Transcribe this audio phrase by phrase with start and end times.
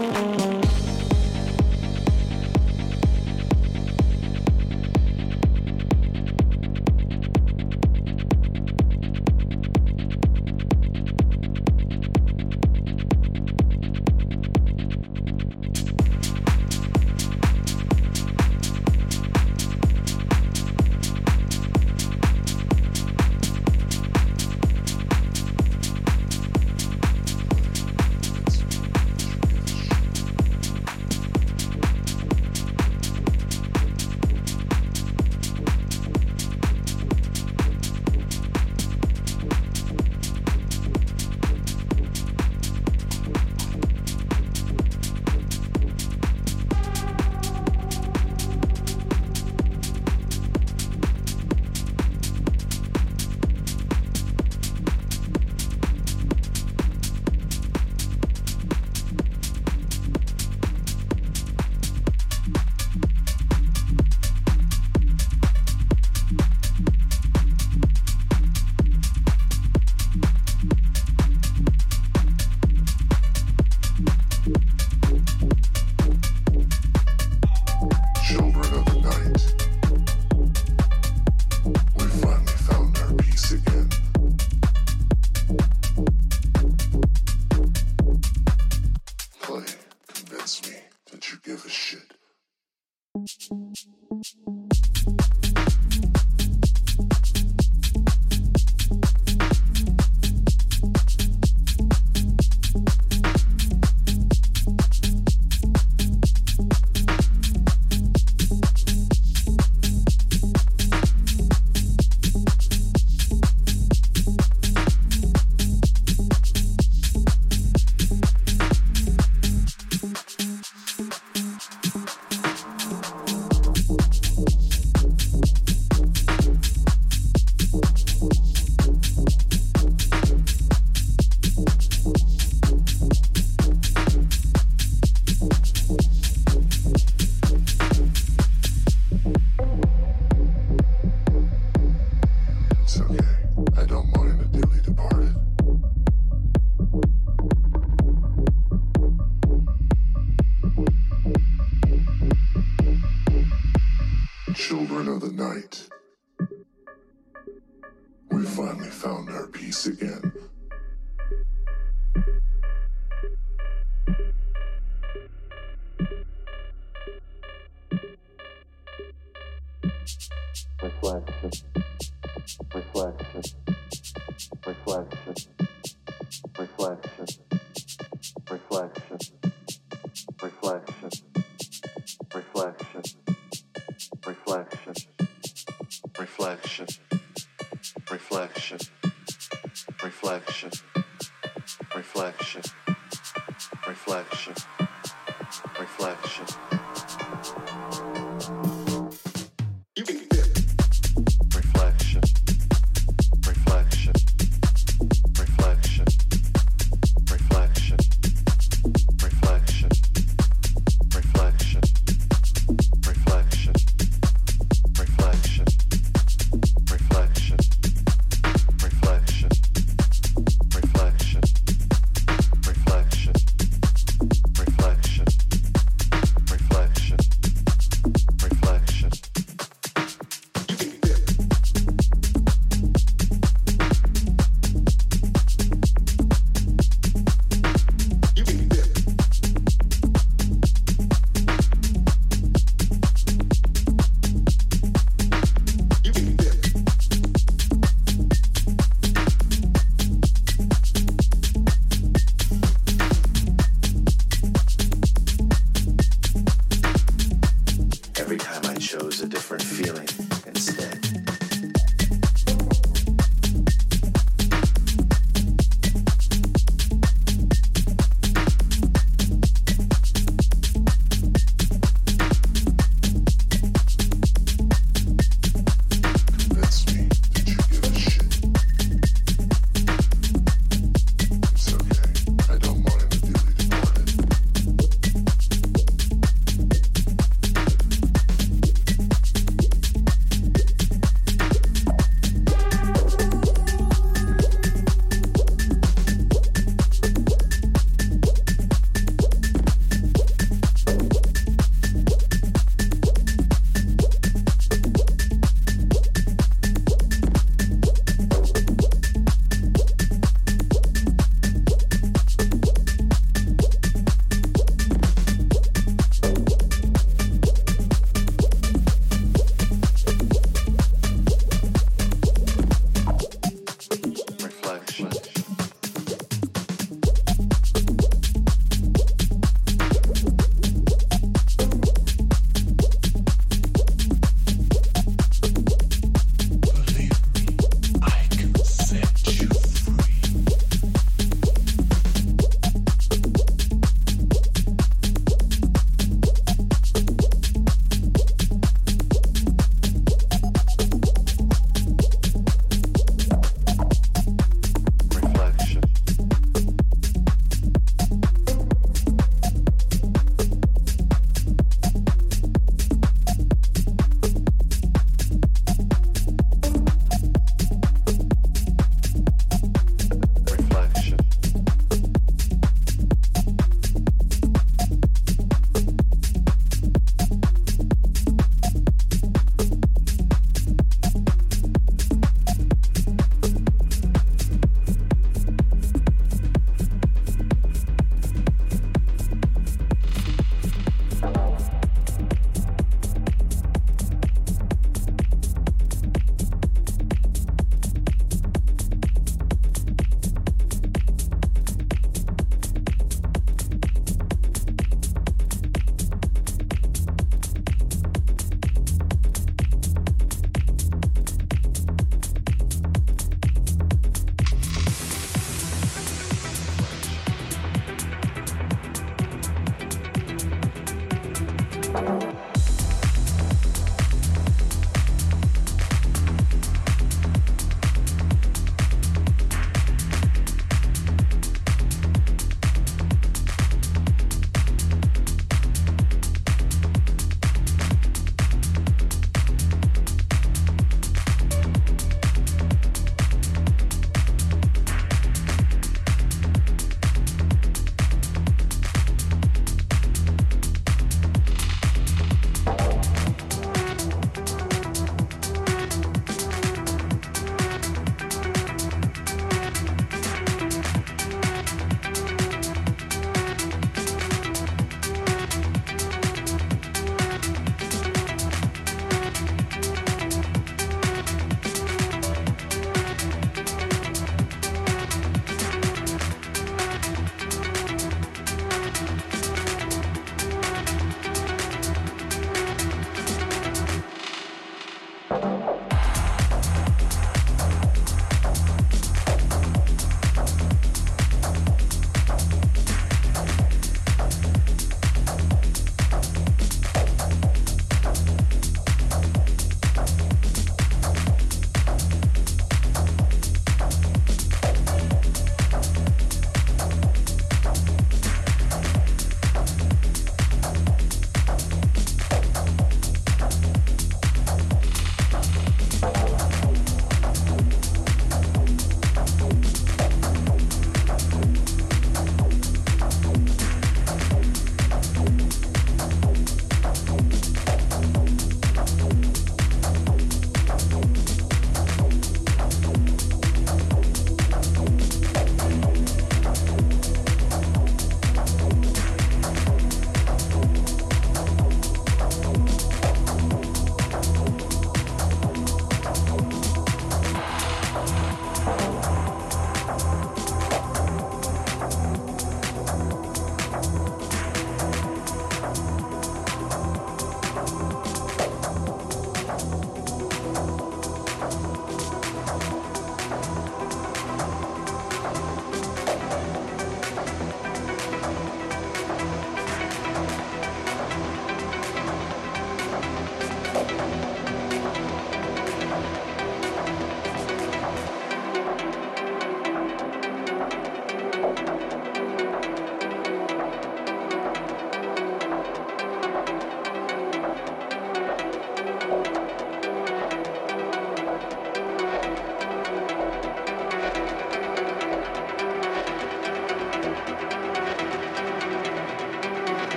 [0.00, 0.69] Música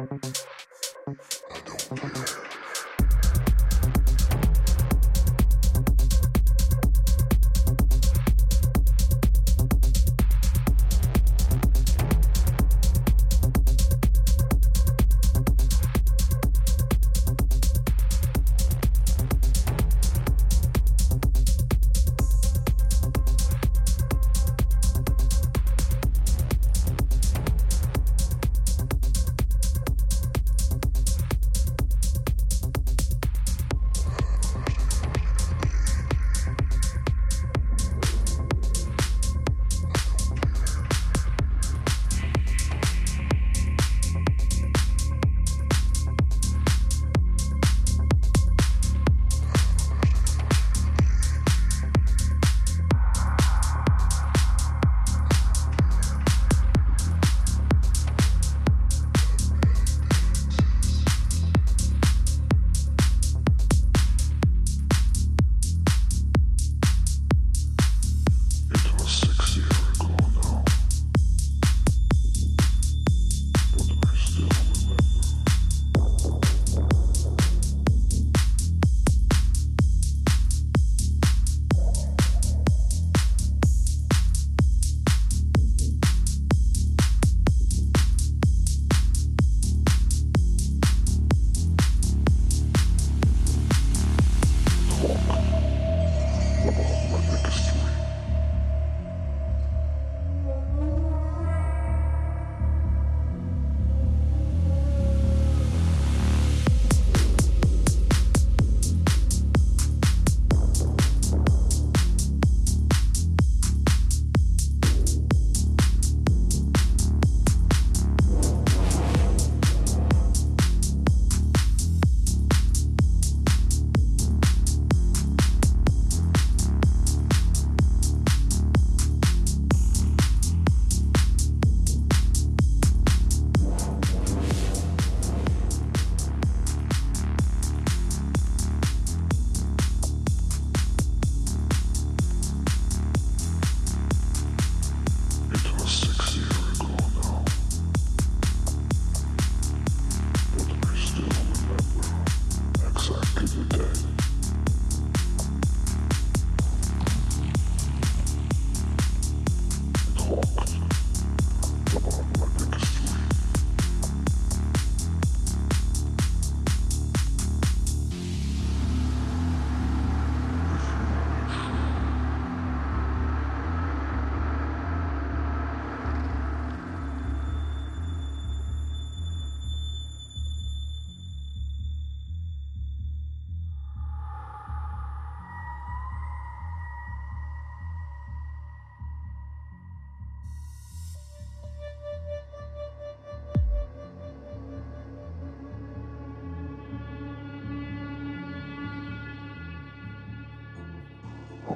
[0.00, 0.06] It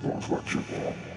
[0.05, 1.11] about what